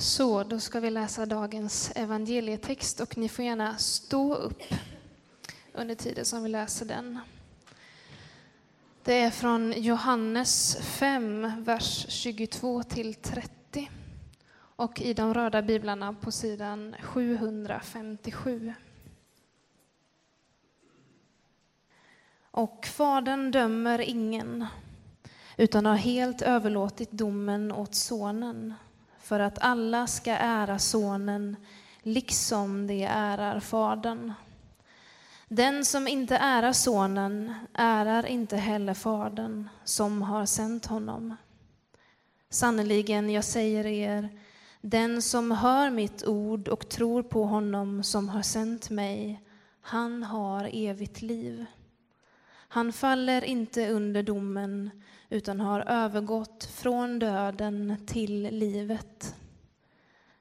[0.00, 4.62] Så, då ska vi läsa dagens evangelietext och ni får gärna stå upp
[5.72, 7.18] under tiden som vi läser den.
[9.04, 13.90] Det är från Johannes 5, vers 22 till 30
[14.56, 18.74] och i de röda biblarna på sidan 757.
[22.50, 24.66] Och Fadern dömer ingen,
[25.56, 28.74] utan har helt överlåtit domen åt Sonen
[29.30, 31.56] för att alla ska ära Sonen
[32.02, 34.32] liksom de ärar Fadern.
[35.48, 41.36] Den som inte ärar Sonen ärar inte heller Fadern som har sänt honom.
[42.48, 44.28] Sannerligen, jag säger er,
[44.80, 49.42] den som hör mitt ord och tror på honom som har sänt mig,
[49.80, 51.66] han har evigt liv.
[52.68, 54.90] Han faller inte under domen,
[55.30, 59.34] utan har övergått från döden till livet.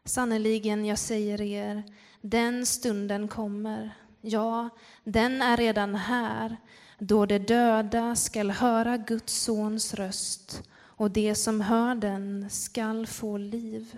[0.06, 1.84] Sannerligen, jag säger er,
[2.22, 4.70] den stunden kommer, ja,
[5.04, 6.58] den är redan här,
[6.98, 13.38] då de döda skall höra Guds sons röst och de som hör den skall få
[13.38, 13.98] liv.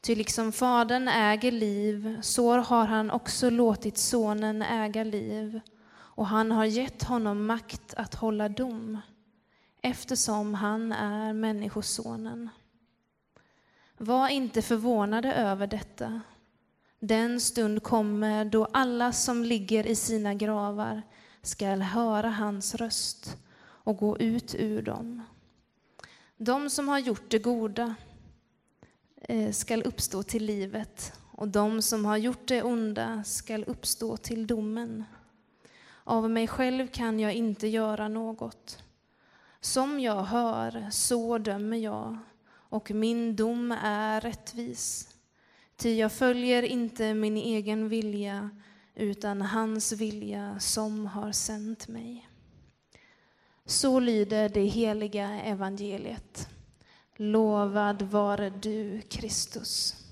[0.00, 5.60] Ty liksom Fadern äger liv, så har han också låtit Sonen äga liv,
[5.92, 9.00] och han har gett honom makt att hålla dom
[9.86, 12.50] eftersom han är Människosonen.
[13.96, 16.20] Var inte förvånade över detta.
[16.98, 21.02] Den stund kommer då alla som ligger i sina gravar
[21.42, 25.22] skall höra hans röst och gå ut ur dem.
[26.36, 27.94] De som har gjort det goda
[29.16, 34.46] eh, skall uppstå till livet och de som har gjort det onda skall uppstå till
[34.46, 35.04] domen.
[36.04, 38.82] Av mig själv kan jag inte göra något.
[39.66, 45.14] Som jag hör, så dömer jag, och min dom är rättvis.
[45.76, 48.50] Ty jag följer inte min egen vilja,
[48.94, 52.28] utan hans vilja som har sänt mig.
[53.64, 56.48] Så lyder det heliga evangeliet.
[57.16, 60.04] Lovad vare du, Kristus.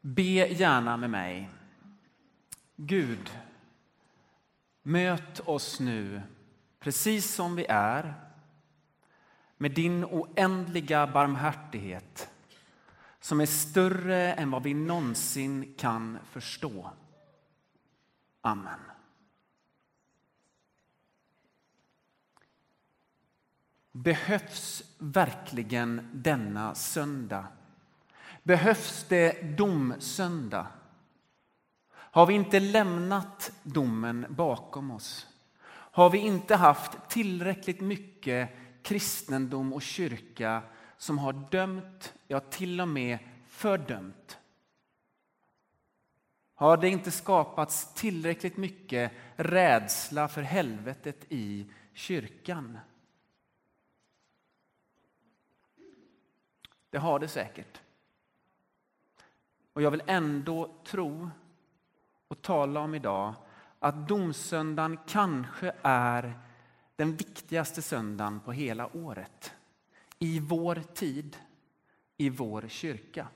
[0.00, 1.50] Be gärna med mig.
[2.76, 3.30] Gud,
[4.82, 6.22] Möt oss nu
[6.80, 8.14] precis som vi är
[9.56, 12.30] med din oändliga barmhärtighet
[13.20, 16.90] som är större än vad vi någonsin kan förstå.
[18.40, 18.80] Amen.
[23.92, 27.46] Behövs verkligen denna söndag?
[28.42, 30.66] Behövs det domsöndag?
[32.14, 35.26] Har vi inte lämnat domen bakom oss?
[35.68, 38.50] Har vi inte haft tillräckligt mycket
[38.82, 40.62] kristendom och kyrka
[40.96, 44.38] som har dömt, ja till och med fördömt?
[46.54, 52.78] Har det inte skapats tillräckligt mycket rädsla för helvetet i kyrkan?
[56.90, 57.80] Det har det säkert.
[59.72, 61.30] Och jag vill ändå tro
[62.32, 63.34] och tala om idag
[63.78, 66.40] att domsöndagen kanske är
[66.96, 69.52] den viktigaste söndagen på hela året.
[70.18, 71.36] I vår tid,
[72.16, 73.28] i vår kyrka.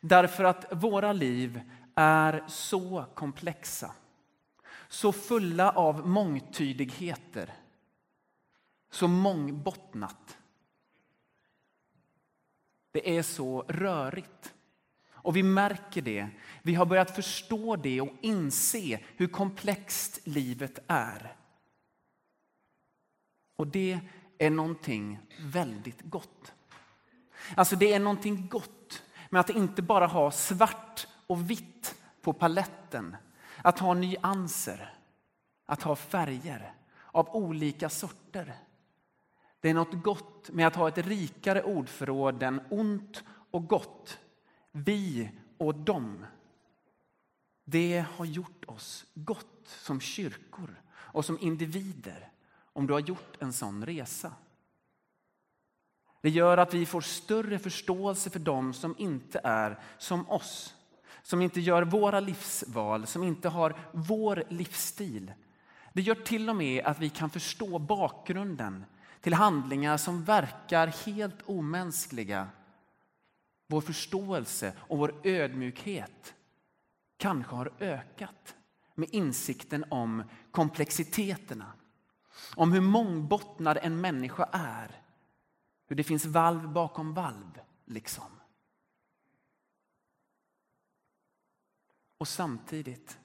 [0.00, 1.60] Därför att våra liv
[1.94, 3.94] är så komplexa,
[4.88, 7.54] så fulla av mångtydigheter,
[8.90, 10.38] så mångbottnat.
[12.90, 14.54] Det är så rörigt.
[15.22, 16.28] Och vi märker det.
[16.62, 21.36] Vi har börjat förstå det och inse hur komplext livet är.
[23.56, 24.00] Och det
[24.38, 26.52] är någonting väldigt gott.
[27.54, 33.16] Alltså det är någonting gott med att inte bara ha svart och vitt på paletten.
[33.62, 34.94] Att ha nyanser,
[35.66, 36.72] att ha färger
[37.12, 38.54] av olika sorter.
[39.60, 44.18] Det är något gott med att ha ett rikare ordförråd än ont och gott
[44.72, 46.26] vi och dem.
[47.64, 52.28] Det har gjort oss gott som kyrkor och som individer
[52.72, 54.32] om du har gjort en sån resa.
[56.22, 60.74] Det gör att vi får större förståelse för dem som inte är som oss.
[61.22, 65.32] Som inte gör våra livsval, som inte har vår livsstil.
[65.92, 68.84] Det gör till och med att vi kan förstå bakgrunden
[69.20, 72.48] till handlingar som verkar helt omänskliga
[73.70, 76.34] vår förståelse och vår ödmjukhet
[77.16, 78.56] kanske har ökat
[78.94, 81.72] med insikten om komplexiteterna.
[82.56, 85.02] Om hur mångbottnad en människa är.
[85.86, 88.40] Hur det finns valv bakom valv, liksom.
[92.18, 93.18] Och samtidigt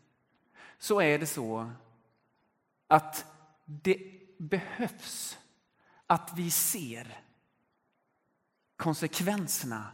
[0.78, 1.72] så är det så
[2.88, 3.26] att
[3.66, 4.00] det
[4.38, 5.38] behövs
[6.08, 7.22] att vi ser
[8.76, 9.92] konsekvenserna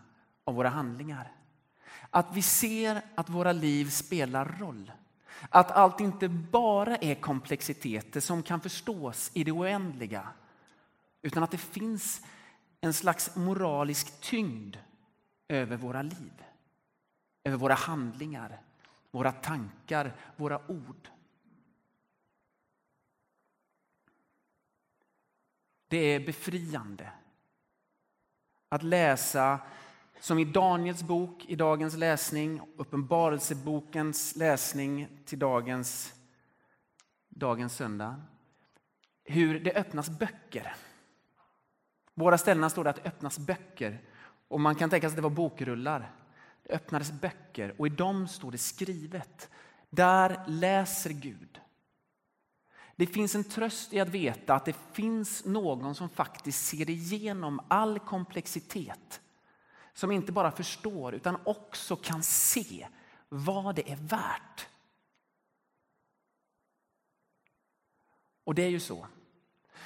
[0.51, 1.31] av våra handlingar.
[2.09, 4.91] Att vi ser att våra liv spelar roll.
[5.49, 10.27] Att allt inte bara är komplexiteter som kan förstås i det oändliga.
[11.21, 12.21] Utan att det finns
[12.81, 14.77] en slags moralisk tyngd
[15.47, 16.43] över våra liv.
[17.43, 18.61] Över våra handlingar,
[19.11, 21.09] våra tankar, våra ord.
[25.87, 27.11] Det är befriande
[28.69, 29.59] att läsa
[30.21, 36.13] som i Daniels bok i dagens läsning, Uppenbarelsebokens läsning till dagens,
[37.29, 38.21] dagens söndag.
[39.23, 40.75] Hur det öppnas böcker.
[42.15, 44.01] Båda ställena står det att det öppnas böcker.
[44.47, 46.11] Och man kan tänka sig att det var bokrullar.
[46.63, 49.49] Det öppnades böcker och i dem står det skrivet.
[49.89, 51.59] Där läser Gud.
[52.95, 57.61] Det finns en tröst i att veta att det finns någon som faktiskt ser igenom
[57.67, 59.21] all komplexitet.
[59.93, 62.87] Som inte bara förstår utan också kan se
[63.29, 64.67] vad det är värt.
[68.43, 69.07] Och det är ju så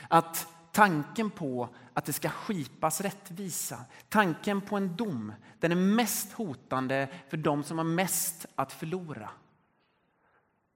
[0.09, 6.31] att tanken på att det ska skipas rättvisa, tanken på en dom, den är mest
[6.31, 9.29] hotande för de som har mest att förlora.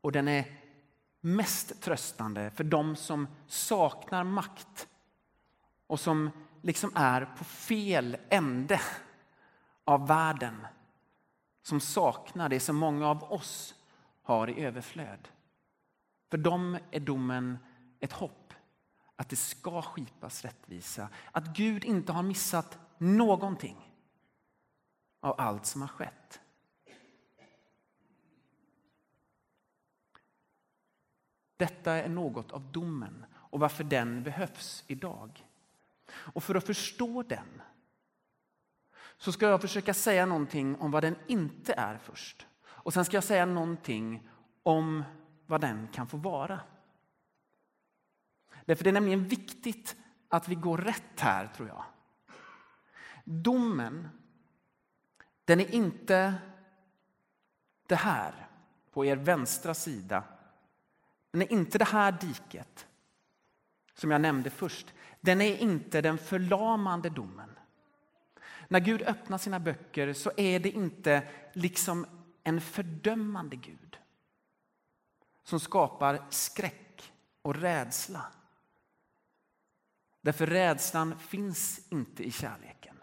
[0.02, 0.46] Och den är
[1.22, 4.88] mest tröstande för de som saknar makt
[5.88, 6.30] och som
[6.62, 8.82] liksom är på fel ände
[9.90, 10.68] av världen.
[11.62, 13.76] Som saknar det som många av oss
[14.24, 15.28] har i överflöd.
[16.30, 17.58] För dem är domen
[18.00, 18.54] ett hopp
[19.16, 21.10] att det ska skipas rättvisa.
[21.32, 23.96] Att Gud inte har missat någonting
[25.20, 26.42] av allt som har skett.
[31.58, 35.46] Detta är något av domen och varför den behövs idag.
[36.12, 37.62] Och för att förstå den
[39.20, 42.48] så ska jag försöka säga någonting om vad den inte är först.
[42.66, 44.30] Och sen ska jag säga någonting
[44.64, 45.04] om
[45.46, 46.60] vad den kan få vara.
[48.66, 49.96] Därför det är nämligen viktigt
[50.28, 51.84] att vi går rätt här, tror jag.
[53.24, 54.10] Domen,
[55.46, 56.34] den är inte
[57.88, 58.48] det här
[58.92, 60.24] på er vänstra sida
[61.32, 62.88] den är inte det här diket
[63.94, 64.94] som jag nämnde först.
[65.22, 67.59] Den är inte den förlamande domen.
[68.72, 72.06] När Gud öppnar sina böcker så är det inte liksom
[72.44, 73.98] en fördömande Gud
[75.44, 78.26] som skapar skräck och rädsla.
[80.22, 82.96] Därför rädslan finns inte i kärleken.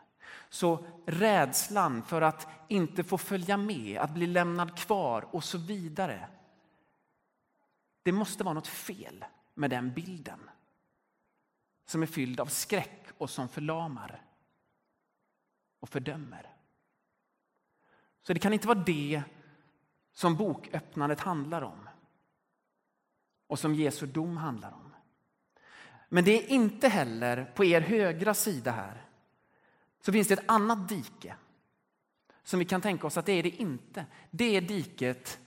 [0.48, 6.28] Så rädslan för att inte få följa med, att bli lämnad kvar och så vidare
[8.02, 9.24] det måste vara något fel
[9.54, 10.50] med den bilden
[11.86, 14.22] som är fylld av skräck och som förlamar
[15.86, 16.52] och fördömer.
[18.22, 19.22] Så det kan inte vara det
[20.12, 21.88] som boköppnandet handlar om
[23.46, 24.94] och som Jesu dom handlar om.
[26.08, 29.04] Men det är inte heller på er högra sida här
[30.00, 31.36] så finns det ett annat dike
[32.42, 34.06] som vi kan tänka oss att det är det inte.
[34.30, 35.38] Det är diket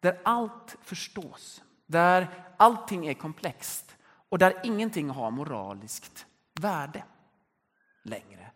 [0.00, 3.96] där allt förstås, där allting är komplext
[4.28, 6.26] och där ingenting har moraliskt
[6.60, 7.04] värde
[8.02, 8.53] längre.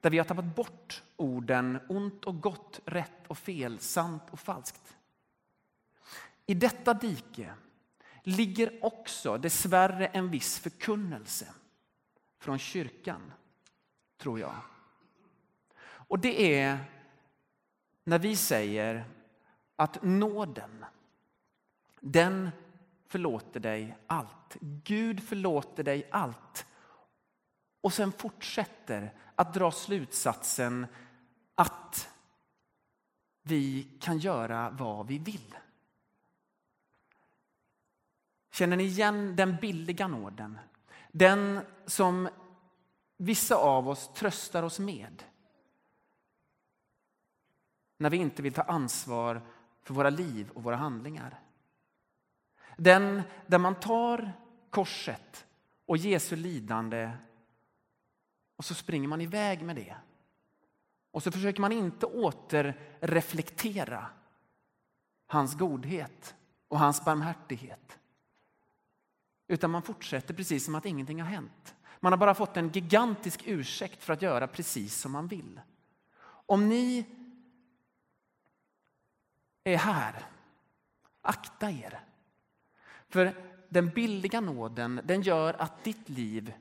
[0.00, 4.96] Där vi har tappat bort orden ont och gott, rätt och fel, sant och falskt.
[6.46, 7.54] I detta dike
[8.22, 11.46] ligger också dessvärre en viss förkunnelse
[12.38, 13.32] från kyrkan,
[14.18, 14.54] tror jag.
[15.80, 16.78] Och det är
[18.04, 19.04] när vi säger
[19.76, 20.84] att nåden,
[22.00, 22.50] den
[23.06, 24.56] förlåter dig allt.
[24.60, 26.66] Gud förlåter dig allt.
[27.80, 30.86] Och sen fortsätter att dra slutsatsen
[31.54, 32.08] att
[33.42, 35.54] vi kan göra vad vi vill.
[38.52, 40.58] Känner ni igen den billiga nåden?
[41.12, 42.28] Den som
[43.16, 45.24] vissa av oss tröstar oss med.
[47.96, 49.42] När vi inte vill ta ansvar
[49.82, 51.40] för våra liv och våra handlingar.
[52.76, 54.32] Den där man tar
[54.70, 55.46] korset
[55.86, 57.10] och Jesu lidande
[58.58, 59.96] och så springer man iväg med det.
[61.10, 64.06] Och så försöker man inte återreflektera
[65.26, 66.34] hans godhet
[66.68, 67.98] och hans barmhärtighet.
[69.48, 71.74] Utan man fortsätter precis som att ingenting har hänt.
[72.00, 75.60] Man har bara fått en gigantisk ursäkt för att göra precis som man vill.
[76.26, 77.06] Om ni
[79.64, 80.26] är här,
[81.20, 82.00] akta er.
[83.08, 83.34] För
[83.68, 86.54] den billiga nåden den gör att ditt liv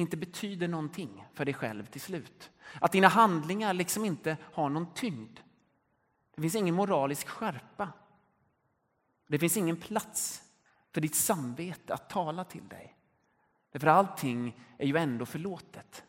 [0.00, 2.50] inte betyder någonting för dig själv till slut.
[2.80, 5.40] Att dina handlingar liksom inte har någon tyngd.
[6.34, 7.92] Det finns ingen moralisk skärpa.
[9.26, 10.42] Det finns ingen plats
[10.92, 12.96] för ditt samvete att tala till dig.
[13.72, 16.04] För allting är ju ändå förlåtet.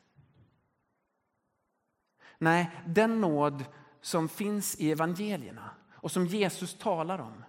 [2.37, 3.65] Nej, den nåd
[4.01, 7.43] som finns i evangelierna och som Jesus talar om,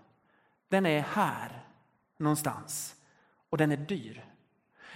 [0.69, 1.67] den är här
[2.17, 2.97] någonstans
[3.51, 4.25] och den är dyr.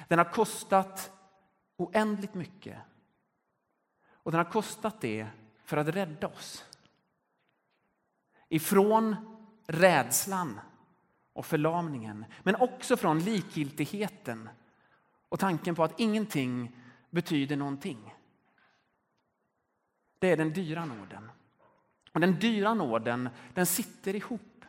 [0.09, 1.12] Den har kostat
[1.76, 2.78] oändligt mycket.
[4.09, 5.26] Och den har kostat det
[5.64, 6.64] för att rädda oss.
[8.49, 9.16] Ifrån
[9.66, 10.61] rädslan
[11.33, 14.49] och förlamningen, men också från likgiltigheten
[15.28, 16.76] och tanken på att ingenting
[17.11, 18.14] betyder någonting.
[20.18, 21.30] Det är den dyra nåden.
[22.12, 24.64] Och den dyra nåden den sitter ihop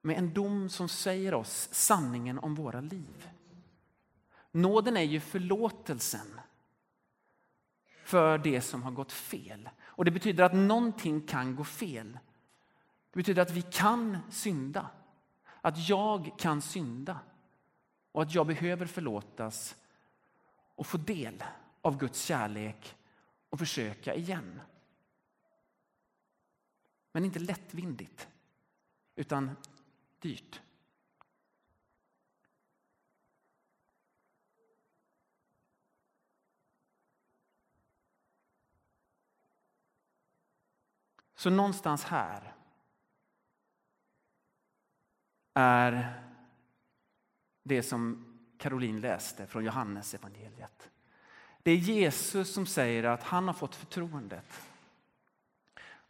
[0.00, 3.30] med en dom som säger oss sanningen om våra liv.
[4.56, 6.40] Nåden är ju förlåtelsen
[8.04, 9.68] för det som har gått fel.
[9.82, 12.18] Och Det betyder att någonting kan gå fel.
[13.10, 14.90] Det betyder att vi kan synda.
[15.60, 17.20] Att jag kan synda
[18.12, 19.76] och att jag behöver förlåtas
[20.74, 21.44] och få del
[21.82, 22.96] av Guds kärlek
[23.48, 24.60] och försöka igen.
[27.12, 28.28] Men inte lättvindigt,
[29.16, 29.50] utan
[30.20, 30.60] dyrt.
[41.46, 42.54] Så någonstans här
[45.54, 46.22] är
[47.62, 48.26] det som
[48.58, 50.90] Caroline läste från Johannes evangeliet.
[51.62, 54.68] Det är Jesus som säger att han har fått förtroendet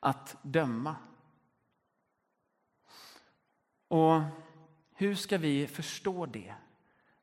[0.00, 0.97] att döma.
[3.88, 4.21] Och
[4.95, 6.55] hur ska vi förstå det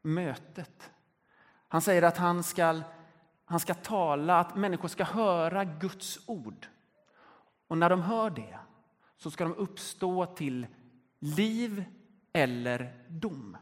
[0.01, 0.91] mötet?
[1.67, 2.81] Han säger att han ska,
[3.45, 6.67] han ska tala, att människor ska höra Guds ord.
[7.73, 8.59] Och när de hör det
[9.17, 10.67] så ska de uppstå till
[11.19, 11.85] liv
[12.33, 13.57] eller dom.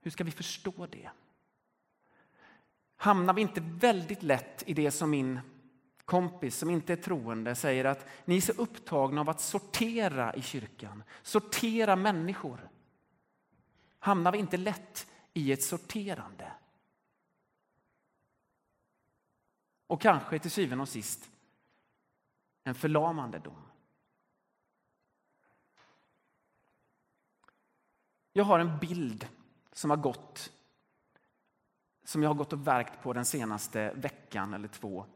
[0.00, 1.10] Hur ska vi förstå det?
[2.96, 5.40] Hamnar vi inte väldigt lätt i det som min
[6.04, 10.42] kompis som inte är troende säger att ni är så upptagna av att sortera i
[10.42, 12.68] kyrkan, sortera människor.
[13.98, 16.52] Hamnar vi inte lätt i ett sorterande?
[19.86, 21.30] Och kanske till syvende och sist
[22.66, 23.62] en förlamande dom.
[28.32, 29.28] Jag har en bild
[29.72, 30.52] som har gått
[32.04, 35.06] som jag har gått och verkt på den senaste veckan eller två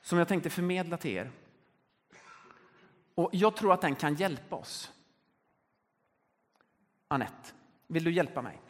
[0.00, 1.30] som jag tänkte förmedla till er.
[3.14, 4.92] Och Jag tror att den kan hjälpa oss.
[7.08, 7.52] Annette,
[7.86, 8.60] vill du hjälpa mig?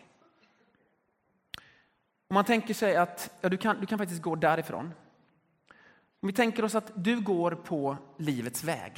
[2.29, 4.95] Om man tänker sig att ja, du, kan, du kan faktiskt gå därifrån.
[6.21, 8.93] Om vi tänker oss att du går på livets väg.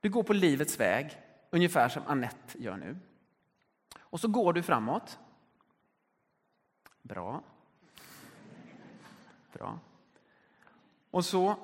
[0.00, 1.18] Du går på livets väg,
[1.50, 2.98] ungefär som Annette gör nu.
[3.98, 5.18] Och så går du framåt.
[7.02, 7.42] Bra.
[9.52, 9.78] Bra.
[11.10, 11.56] Och så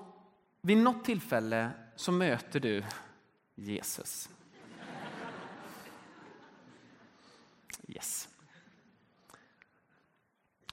[0.61, 2.85] vid något tillfälle så möter du
[3.55, 4.29] Jesus.
[7.89, 8.29] Yes.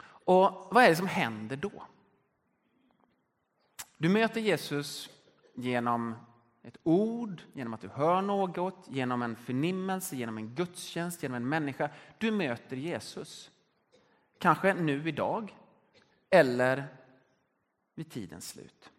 [0.01, 1.83] Och vad är det som händer då?
[4.01, 5.09] Du möter Jesus
[5.55, 6.15] genom
[6.63, 11.49] ett ord, genom att du hör något, genom en förnimmelse, genom en gudstjänst, genom en
[11.49, 11.89] människa.
[12.17, 13.51] Du möter Jesus.
[14.37, 15.57] Kanske nu idag
[16.29, 16.87] eller
[17.95, 18.91] vid tidens slut.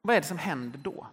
[0.00, 1.06] Vad är det som händer då?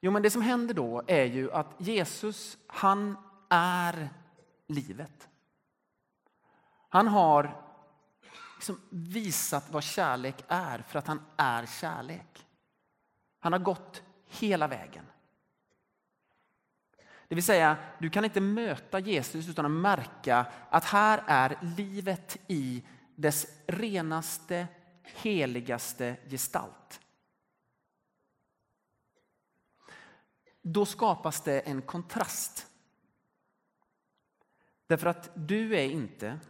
[0.00, 3.16] Jo, men det som händer då är ju att Jesus, han
[3.48, 4.10] är
[4.66, 5.28] livet.
[6.88, 7.69] Han har
[8.60, 12.46] liksom visat vad kärlek är för att han är kärlek.
[13.38, 15.04] Han har gått hela vägen.
[17.28, 22.36] Det vill säga, du kan inte möta Jesus utan att märka att här är livet
[22.46, 24.66] i dess renaste,
[25.02, 27.00] heligaste gestalt.
[30.62, 32.66] Då skapas det en kontrast.
[34.86, 36.40] Därför att du är inte,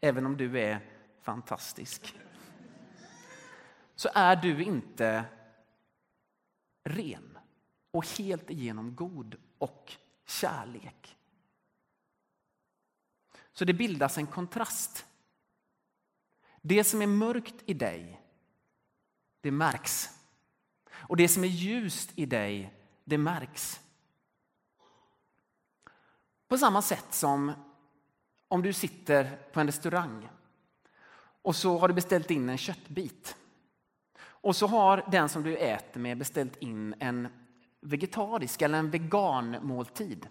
[0.00, 0.95] även om du är
[1.26, 2.14] fantastisk,
[3.94, 5.24] så är du inte
[6.84, 7.38] ren
[7.90, 9.92] och helt igenom god och
[10.26, 11.16] kärlek.
[13.52, 15.06] Så det bildas en kontrast.
[16.62, 18.20] Det som är mörkt i dig,
[19.40, 20.08] det märks.
[20.90, 23.80] Och det som är ljust i dig, det märks.
[26.48, 27.52] På samma sätt som
[28.48, 30.28] om du sitter på en restaurang
[31.46, 33.36] och så har du beställt in en köttbit.
[34.18, 37.28] Och så har den som du äter med beställt in en
[37.80, 40.28] vegetarisk eller en veganmåltid.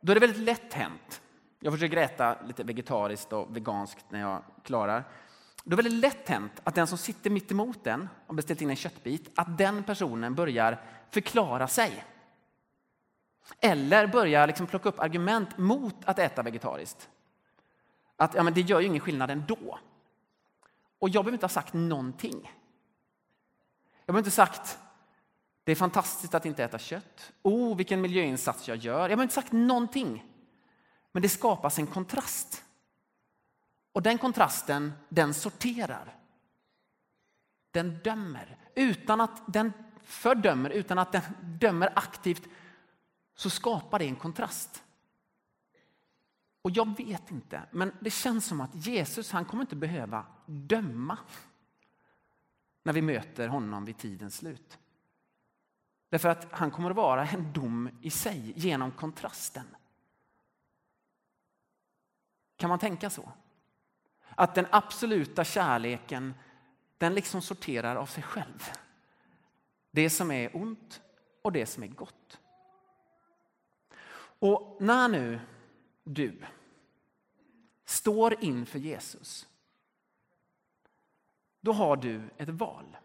[0.00, 1.20] Då är det väldigt lätt hänt.
[1.60, 5.04] Jag försöker äta lite vegetariskt och veganskt när jag klarar.
[5.64, 8.62] Då är det väldigt lätt hänt att den som sitter mitt emot den och beställt
[8.62, 12.04] in en köttbit, att den personen börjar förklara sig.
[13.60, 17.08] Eller börjar liksom plocka upp argument mot att äta vegetariskt.
[18.20, 19.78] Att ja, men det gör ju ingen skillnad ändå.
[20.98, 22.52] Och jag behöver inte ha sagt någonting.
[24.04, 24.78] Jag behöver inte ha sagt
[25.68, 27.32] det är fantastiskt att inte äta kött.
[27.42, 29.00] Oh, vilken miljöinsats jag gör.
[29.00, 30.24] Jag behöver inte sagt någonting.
[31.12, 32.64] Men det skapas en kontrast.
[33.92, 36.16] Och den kontrasten, den sorterar.
[37.70, 38.58] Den dömer.
[38.74, 39.72] Utan att den
[40.02, 42.42] fördömer, utan att den dömer aktivt,
[43.34, 44.82] så skapar det en kontrast.
[46.62, 51.18] Och jag vet inte, men det känns som att Jesus han kommer inte behöva döma
[52.82, 54.78] när vi möter honom vid tidens slut.
[56.08, 59.66] Därför att han kommer att vara en dom i sig genom kontrasten.
[62.56, 63.32] Kan man tänka så?
[64.28, 66.34] Att den absoluta kärleken
[66.98, 68.70] den liksom sorterar av sig själv.
[69.90, 71.00] Det som är ont
[71.42, 72.38] och det som är gott.
[74.38, 75.40] Och när nu
[76.08, 76.44] du
[77.84, 79.48] står inför Jesus
[81.60, 82.96] då har du ett val.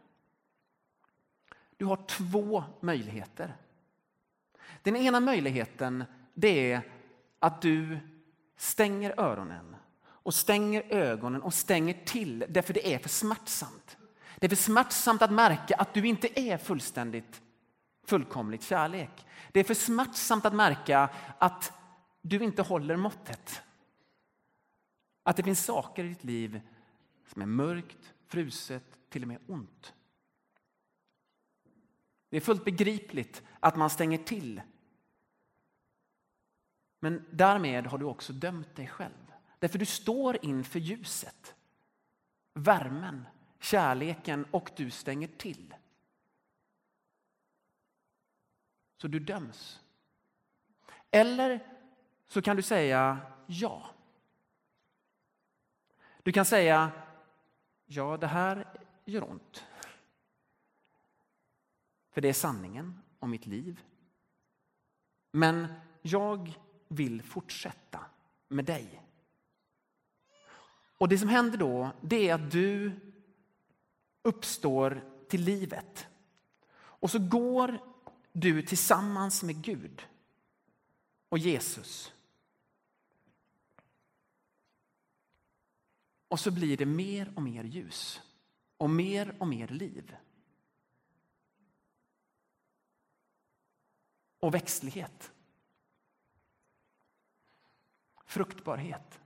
[1.78, 3.56] Du har två möjligheter.
[4.82, 6.82] Den ena möjligheten det är
[7.40, 8.00] att du
[8.58, 13.98] stänger öronen och stänger ögonen och stänger till därför det är för smärtsamt.
[14.40, 17.42] Det är för smärtsamt att märka att du inte är fullständigt
[18.06, 19.26] fullkomligt kärlek.
[19.52, 21.72] Det är för smärtsamt att märka att
[22.24, 23.62] du inte håller måttet.
[25.24, 26.62] Att det finns saker i ditt liv
[27.28, 29.94] som är mörkt, fruset, till och med ont.
[32.30, 34.62] Det är fullt begripligt att man stänger till.
[37.00, 39.34] Men därmed har du också dömt dig själv.
[39.60, 41.56] Därför du står inför ljuset,
[42.54, 43.26] värmen,
[43.60, 45.74] kärleken och du stänger till.
[48.98, 49.80] Så du döms.
[51.12, 51.73] Eller
[52.34, 53.90] så kan du säga ja.
[56.24, 56.92] Du kan säga
[57.86, 58.68] ja, det här
[59.06, 59.64] gör ont.
[62.12, 63.82] För det är sanningen om mitt liv.
[65.32, 68.00] Men jag vill fortsätta
[68.48, 69.02] med dig.
[70.98, 72.92] Och det som händer då, det är att du
[74.22, 76.08] uppstår till livet.
[76.76, 77.80] Och så går
[78.32, 80.08] du tillsammans med Gud
[81.30, 82.14] och Jesus.
[86.34, 88.22] Och så blir det mer och mer ljus
[88.78, 90.18] och mer och mer liv.
[94.40, 95.32] Och växtlighet.
[98.26, 99.22] Fruktbarhet.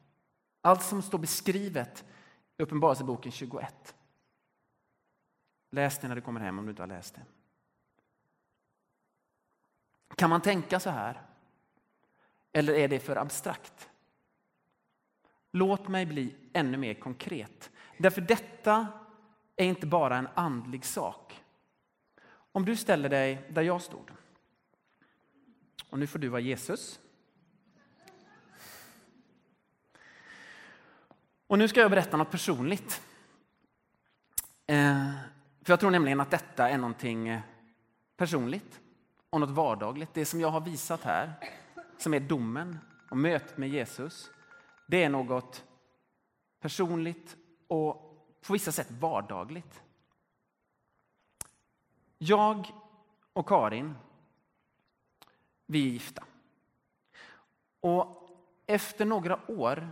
[0.61, 2.05] Allt som står beskrivet
[2.57, 3.95] i Uppenbarelseboken 21.
[5.69, 7.25] Läs det när du kommer hem om du inte har läst det.
[10.15, 11.21] Kan man tänka så här?
[12.51, 13.89] Eller är det för abstrakt?
[15.51, 17.71] Låt mig bli ännu mer konkret.
[17.97, 18.87] Därför detta
[19.55, 21.43] är inte bara en andlig sak.
[22.51, 24.11] Om du ställer dig där jag stod.
[25.89, 26.99] Och nu får du vara Jesus.
[31.47, 33.01] Och nu ska jag berätta något personligt.
[34.67, 35.11] Eh,
[35.61, 37.41] för jag tror nämligen att detta är någonting eh,
[38.17, 38.79] personligt
[39.29, 40.13] och något vardagligt.
[40.13, 41.33] Det som jag har visat här,
[41.97, 42.79] som är domen
[43.09, 44.31] och mötet med Jesus,
[44.87, 45.65] det är något
[46.59, 47.95] personligt och
[48.41, 49.81] på vissa sätt vardagligt.
[52.17, 52.73] Jag
[53.33, 53.95] och Karin,
[55.65, 56.23] vi är gifta.
[57.79, 58.29] Och
[58.65, 59.89] efter några år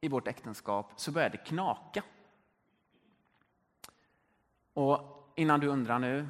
[0.00, 2.02] i vårt äktenskap så började det knaka.
[4.72, 6.28] Och innan du undrar nu,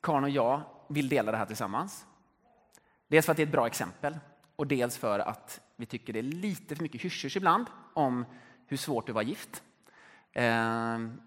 [0.00, 2.06] Karin och jag vill dela det här tillsammans.
[3.08, 4.18] Dels för att det är ett bra exempel
[4.56, 8.24] och dels för att vi tycker det är lite för mycket hysch ibland om
[8.66, 9.62] hur svårt det var gift.
[10.32, 11.20] Ehm,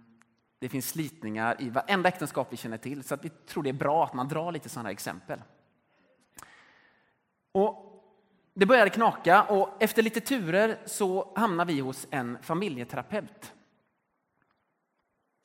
[0.59, 3.73] det finns slitningar i varenda äktenskap vi känner till, så att vi tror det är
[3.73, 5.41] bra att man drar lite sådana exempel.
[7.51, 7.83] Och
[8.53, 13.53] det började knaka och efter lite turer så hamnade vi hos en familjeterapeut.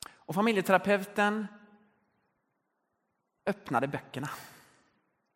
[0.09, 1.47] Och familjeterapeuten
[3.45, 4.29] öppnade böckerna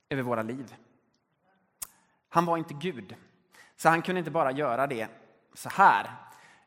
[0.09, 0.75] över våra liv.
[2.37, 3.15] Han var inte Gud,
[3.75, 5.09] så han kunde inte bara göra det
[5.53, 6.11] så här.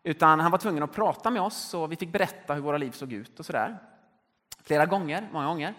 [0.03, 2.91] Utan han var tvungen att prata med oss och vi fick berätta hur våra liv
[2.91, 3.79] såg ut och sådär.
[4.63, 5.75] Flera gånger, många gånger.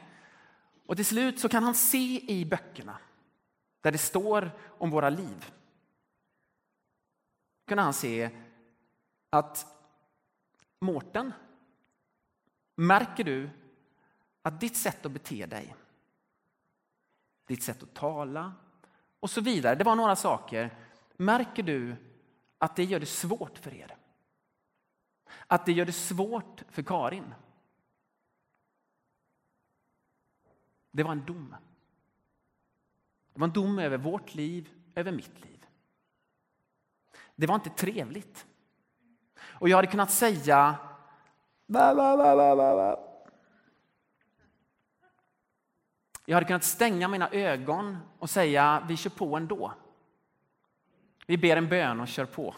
[0.86, 2.98] Och till slut så kan han se i böckerna
[3.82, 5.52] där det står om våra liv.
[7.68, 8.30] Kunde han se
[9.30, 9.66] att
[10.80, 11.34] Mårten,
[12.76, 13.50] märker du
[14.42, 15.76] att ditt sätt att bete dig,
[17.48, 18.54] ditt sätt att tala
[19.22, 20.78] och så vidare, det var några saker.
[21.18, 21.96] Märker du
[22.58, 23.96] att det gör det svårt för er?
[25.48, 27.34] Att det gör det svårt för Karin?
[30.92, 31.56] Det var en dom.
[33.34, 35.66] Det var en dom över vårt liv, över mitt liv.
[37.36, 38.46] Det var inte trevligt.
[39.40, 40.76] Och jag hade kunnat säga
[46.26, 49.74] jag hade kunnat stänga mina ögon och säga vi kör på ändå.
[51.26, 52.56] Vi ber en bön och kör på.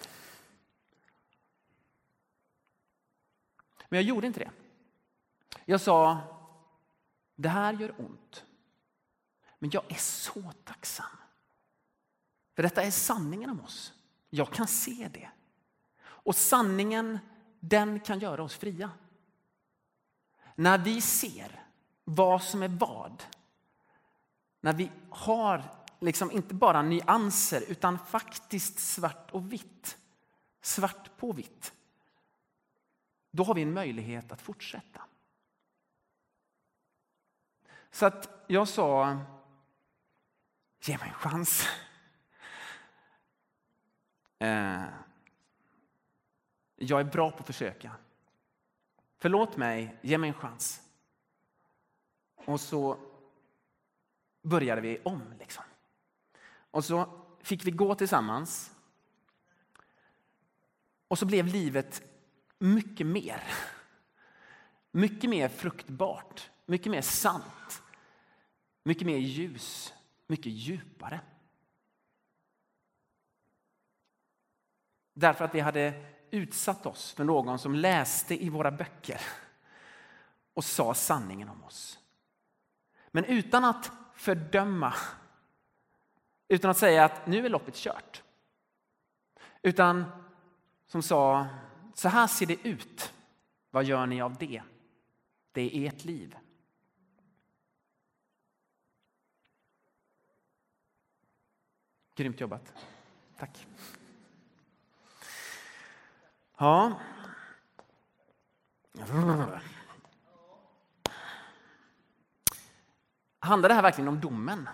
[3.90, 4.52] Men jag gjorde inte det.
[5.66, 6.22] Jag sa,
[7.36, 8.46] det här gör ont.
[9.60, 11.06] Men jag är så tacksam.
[12.56, 13.94] För detta är sanningen om oss.
[14.30, 15.30] Jag kan se det.
[16.04, 17.20] Och sanningen,
[17.60, 18.90] den kan göra oss fria.
[20.56, 21.64] När vi ser
[22.04, 23.24] vad som är vad.
[24.64, 25.64] När vi har
[26.00, 29.98] liksom inte bara nyanser utan faktiskt svart och vitt.
[30.62, 31.74] Svart på vitt.
[33.32, 35.02] Då har vi en möjlighet att fortsätta.
[37.92, 39.18] Så att jag sa,
[40.82, 41.68] ge mig en chans.
[44.40, 44.84] Eh,
[46.76, 47.92] jag är bra på att försöka.
[49.18, 50.82] Förlåt mig, ge mig en chans.
[52.36, 53.13] Och så
[54.44, 55.34] började vi om.
[55.40, 55.64] Liksom.
[56.72, 58.72] Och så fick vi gå tillsammans.
[61.08, 62.04] Och så blev livet
[62.60, 63.44] mycket mer.
[64.92, 67.84] Mycket mer fruktbart, mycket mer sant,
[68.84, 69.94] mycket mer ljus,
[70.28, 71.20] mycket djupare.
[75.14, 79.22] Därför att vi hade utsatt oss för någon som läste i våra böcker
[80.54, 82.00] och sa sanningen om oss.
[83.12, 84.94] Men utan att fördöma,
[86.48, 88.24] utan att säga att nu är loppet kört.
[89.62, 90.06] Utan
[90.86, 91.48] som sa,
[91.94, 93.14] så här ser det ut.
[93.72, 94.64] Vad gör ni av det?
[95.52, 96.38] Det är ert liv.
[102.16, 102.74] Grymt jobbat.
[103.38, 103.68] Tack.
[106.58, 107.00] Ja.
[113.44, 114.70] Handlar det här verkligen om domen?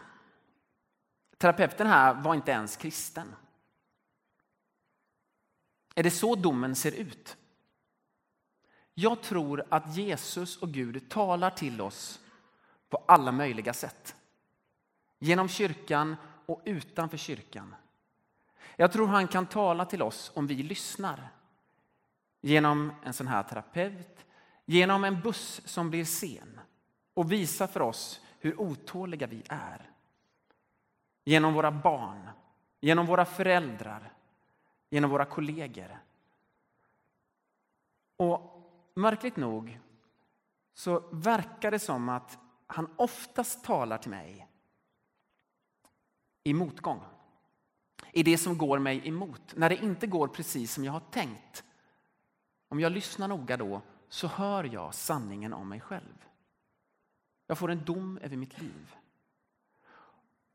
[1.37, 3.35] Terapeuten här var inte ens kristen.
[5.95, 7.37] Är det så domen ser ut?
[8.93, 12.19] Jag tror att Jesus och Gud talar till oss
[12.89, 14.15] på alla möjliga sätt.
[15.19, 17.75] Genom kyrkan och utanför kyrkan.
[18.75, 21.29] Jag tror han kan tala till oss om vi lyssnar.
[22.41, 24.25] Genom en sån här terapeut,
[24.65, 26.59] genom en buss som blir sen
[27.13, 29.89] och visar för oss hur otåliga vi är.
[31.25, 32.29] Genom våra barn,
[32.79, 34.13] genom våra föräldrar,
[34.89, 35.97] genom våra kollegor.
[38.17, 38.41] Och
[38.93, 39.79] märkligt nog
[40.73, 44.47] så verkar det som att han oftast talar till mig
[46.43, 47.01] i motgång.
[48.11, 51.63] I det som går mig emot, när det inte går precis som jag har tänkt.
[52.67, 56.25] Om jag lyssnar noga då så hör jag sanningen om mig själv.
[57.49, 58.95] Jag får en dom över mitt liv.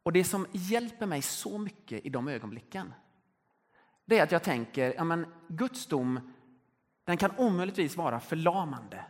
[0.03, 2.93] Och det som hjälper mig så mycket i de ögonblicken
[4.05, 6.33] det är att jag tänker, ja men Guds dom
[7.05, 9.05] den kan omöjligtvis vara förlamande.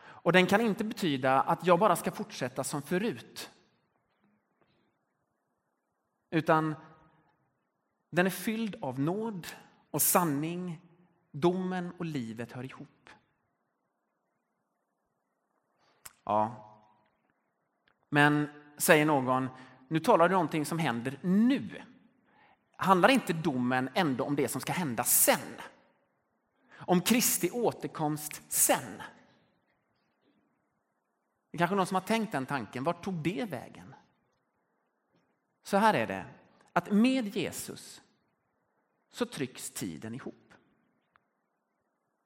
[0.00, 3.50] Och den kan inte betyda att jag bara ska fortsätta som förut.
[6.30, 6.74] Utan
[8.10, 9.46] den är fylld av nåd
[9.90, 10.80] och sanning.
[11.30, 13.10] Domen och livet hör ihop.
[16.24, 16.66] Ja.
[18.08, 19.48] Men säger någon,
[19.88, 21.82] nu talar du om någonting som händer nu.
[22.76, 25.40] Handlar inte domen ändå om det som ska hända sen?
[26.80, 29.02] om Kristi återkomst sen.
[31.50, 32.84] Det är kanske någon som har tänkt den tanken.
[32.84, 33.94] Vart tog det vägen?
[35.62, 36.26] Så här är det,
[36.72, 38.02] att med Jesus
[39.10, 40.54] så trycks tiden ihop.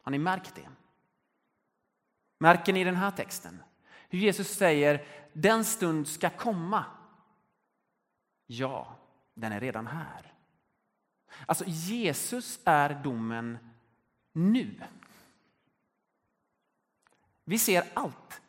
[0.02, 0.68] Har ni märkt det?
[2.38, 3.62] Märker ni den här texten?
[4.14, 6.84] Hur Jesus säger, den stund ska komma.
[8.46, 8.98] Ja,
[9.34, 10.32] den är redan här.
[11.46, 13.58] Alltså Jesus är domen
[14.32, 14.82] nu.
[17.44, 18.42] Vi ser allt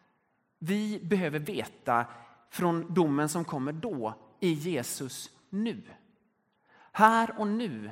[0.59, 2.05] vi behöver veta
[2.49, 5.81] från domen som kommer då i Jesus nu.
[6.91, 7.91] Här och nu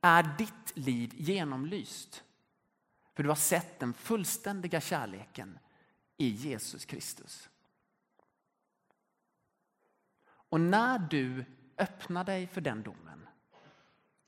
[0.00, 2.24] är ditt liv genomlyst.
[3.14, 5.58] För du har sett den fullständiga kärleken
[6.18, 7.48] i Jesus Kristus.
[10.26, 11.44] Och när du
[11.78, 13.28] öppnar dig för den domen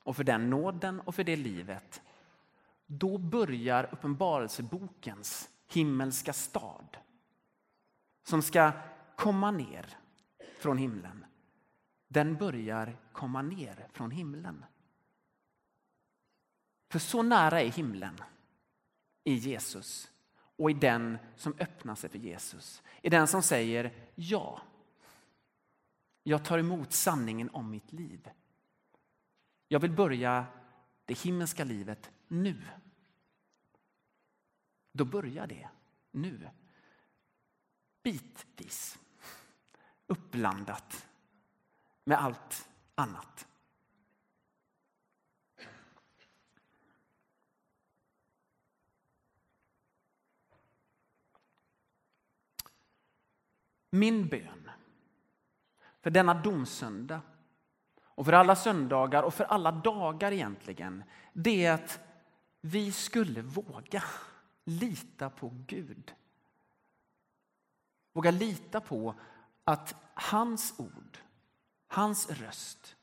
[0.03, 2.01] och för den nåden och för det livet,
[2.85, 6.97] då börjar Uppenbarelsebokens himmelska stad
[8.23, 8.71] som ska
[9.15, 9.97] komma ner
[10.59, 11.25] från himlen.
[12.07, 14.65] Den börjar komma ner från himlen.
[16.89, 18.17] För så nära är himlen
[19.23, 20.11] i Jesus
[20.55, 22.83] och i den som öppnar sig för Jesus.
[23.01, 24.61] I den som säger ja.
[26.23, 28.29] Jag tar emot sanningen om mitt liv.
[29.67, 30.45] Jag vill börja
[31.05, 32.61] det himmelska livet nu.
[34.91, 35.69] Då börjar det
[36.11, 36.49] nu.
[38.03, 38.99] Bitvis.
[40.07, 41.07] Uppblandat
[42.03, 43.47] med allt annat.
[53.93, 54.69] Min bön
[56.01, 57.21] för denna domsöndag
[58.03, 61.99] och för alla söndagar och för alla dagar egentligen, det är att
[62.61, 64.03] vi skulle våga
[64.63, 66.13] lita på Gud.
[68.13, 69.15] Våga lita på
[69.63, 71.17] att hans ord,
[71.87, 72.95] hans röst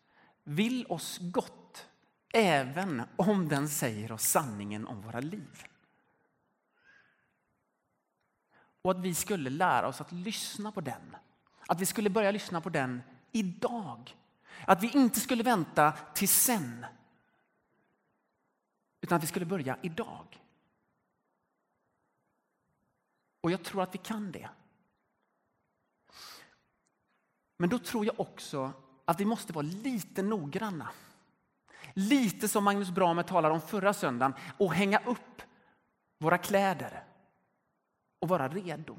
[0.44, 1.88] vill oss gott
[2.32, 5.64] även om den säger oss sanningen om våra liv.
[8.88, 11.16] Och att vi skulle lära oss att lyssna på den.
[11.66, 14.16] Att vi skulle börja lyssna på den idag.
[14.66, 16.86] Att vi inte skulle vänta till sen.
[19.00, 20.42] Utan att vi skulle börja idag.
[23.40, 24.50] Och jag tror att vi kan det.
[27.56, 28.72] Men då tror jag också
[29.04, 30.88] att vi måste vara lite noggranna.
[31.94, 35.42] Lite som Magnus Bramer talade om förra söndagen och hänga upp
[36.18, 37.07] våra kläder
[38.18, 38.98] och vara redo.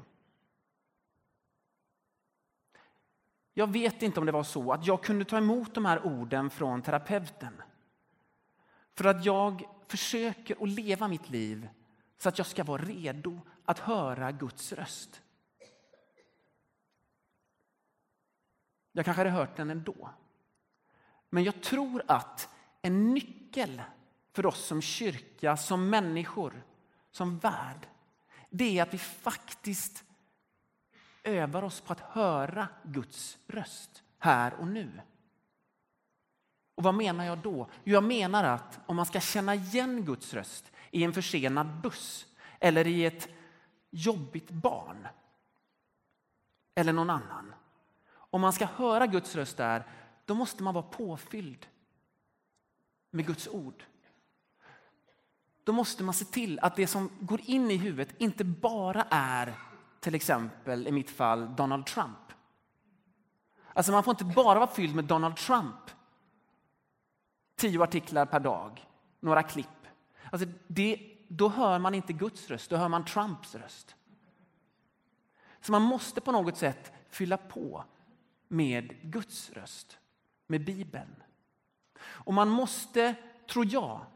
[3.54, 6.50] Jag vet inte om det var så att jag kunde ta emot de här orden
[6.50, 7.62] från terapeuten.
[8.94, 11.68] För att jag försöker att leva mitt liv
[12.18, 15.22] så att jag ska vara redo att höra Guds röst.
[18.92, 20.10] Jag kanske hade hört den ändå.
[21.30, 22.48] Men jag tror att
[22.82, 23.82] en nyckel
[24.32, 26.62] för oss som kyrka, som människor,
[27.10, 27.89] som värld,
[28.50, 30.04] det är att vi faktiskt
[31.24, 35.00] övar oss på att höra Guds röst här och nu.
[36.74, 37.68] Och vad menar jag då?
[37.84, 42.26] Jo, jag menar att om man ska känna igen Guds röst i en försenad buss
[42.60, 43.28] eller i ett
[43.90, 45.08] jobbigt barn
[46.74, 47.54] eller någon annan.
[48.10, 49.86] Om man ska höra Guds röst där,
[50.24, 51.66] då måste man vara påfylld
[53.10, 53.84] med Guds ord.
[55.70, 59.54] Då måste man se till att det som går in i huvudet inte bara är
[60.00, 62.32] till exempel i mitt fall Donald Trump.
[63.72, 65.90] Alltså man får inte bara vara fylld med Donald Trump.
[67.56, 68.86] Tio artiklar per dag,
[69.20, 69.86] några klipp.
[70.30, 73.94] Alltså det, då hör man inte Guds röst, då hör man Trumps röst.
[75.60, 77.84] Så man måste på något sätt fylla på
[78.48, 79.98] med Guds röst,
[80.46, 81.22] med Bibeln.
[82.02, 83.14] Och man måste,
[83.48, 84.06] tror jag,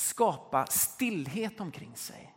[0.00, 2.34] skapa stillhet omkring sig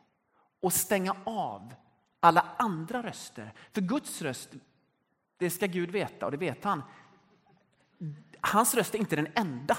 [0.61, 1.73] och stänga av
[2.19, 3.53] alla andra röster.
[3.71, 4.49] För Guds röst,
[5.37, 6.83] det ska Gud veta och det vet han.
[8.39, 9.77] Hans röst är inte den enda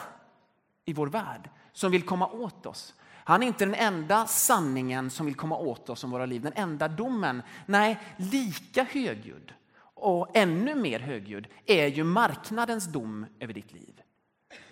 [0.84, 2.94] i vår värld som vill komma åt oss.
[3.26, 6.52] Han är inte den enda sanningen som vill komma åt oss om våra liv, den
[6.56, 7.42] enda domen.
[7.66, 9.54] Nej, lika högljudd
[9.94, 14.00] och ännu mer högljudd är ju marknadens dom över ditt liv.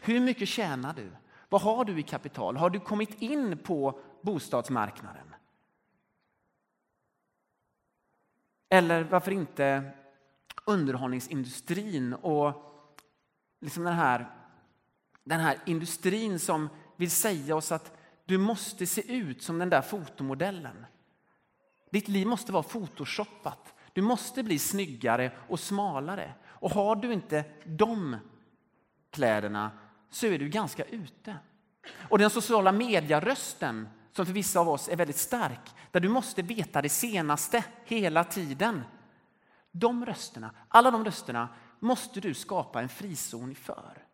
[0.00, 1.10] Hur mycket tjänar du?
[1.52, 2.56] Vad har du i kapital?
[2.56, 5.34] Har du kommit in på bostadsmarknaden?
[8.68, 9.90] Eller varför inte
[10.64, 12.54] underhållningsindustrin och
[13.60, 14.30] liksom den, här,
[15.24, 19.82] den här industrin som vill säga oss att du måste se ut som den där
[19.82, 20.86] fotomodellen.
[21.90, 23.74] Ditt liv måste vara photoshoppat.
[23.92, 26.34] Du måste bli snyggare och smalare.
[26.44, 28.16] Och har du inte de
[29.10, 29.70] kläderna
[30.12, 31.36] så är du ganska ute.
[31.92, 36.42] Och den sociala medierösten som för vissa av oss är väldigt stark, där du måste
[36.42, 38.82] veta det senaste hela tiden.
[39.70, 41.48] De rösterna, alla de rösterna
[41.80, 44.06] måste du skapa en frizon för.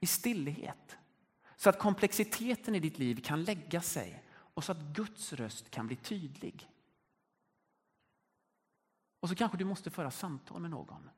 [0.00, 0.96] I stillhet.
[1.56, 5.86] Så att komplexiteten i ditt liv kan lägga sig och så att Guds röst kan
[5.86, 6.70] bli tydlig.
[9.20, 11.10] Och så kanske du måste föra samtal med någon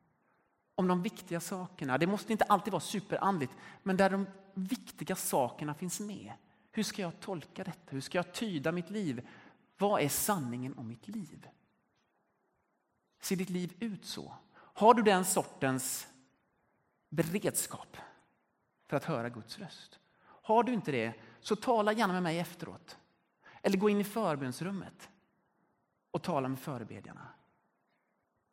[0.81, 1.99] om de viktiga sakerna.
[1.99, 6.33] Det måste inte alltid vara superandligt, men där de viktiga sakerna finns med.
[6.73, 7.87] Hur ska jag tolka detta?
[7.91, 9.29] Hur ska jag tyda mitt liv?
[9.79, 11.49] Vad är sanningen om mitt liv?
[13.21, 14.35] Ser ditt liv ut så?
[14.55, 16.09] Har du den sortens
[17.09, 17.97] beredskap
[18.87, 19.99] för att höra Guds röst?
[20.23, 22.97] Har du inte det, så tala gärna med mig efteråt.
[23.63, 25.09] Eller gå in i förbönsrummet
[26.11, 27.29] och tala med förebedjarna.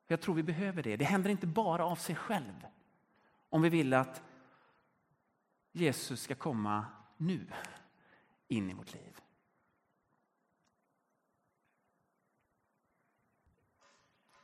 [0.08, 0.98] Jag tror vi behöver det.
[0.98, 2.68] Det händer inte bara av sig själv
[3.50, 4.22] om vi vill att
[5.72, 6.86] Jesus ska komma
[7.18, 7.48] nu
[8.48, 9.20] in i vårt liv.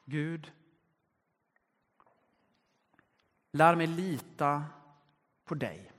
[0.06, 0.52] Gud,
[3.52, 4.65] lär mig lita
[5.45, 5.91] på dig.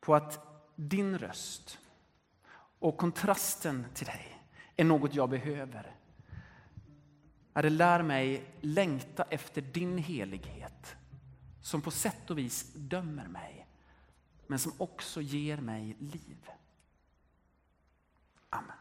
[0.00, 0.46] På att
[0.76, 1.78] din röst
[2.78, 4.42] och kontrasten till dig
[4.76, 5.99] är något jag behöver.
[7.54, 10.96] Herre, lär mig längta efter din helighet
[11.60, 13.66] som på sätt och vis dömer mig
[14.46, 16.50] men som också ger mig liv.
[18.50, 18.76] Amen.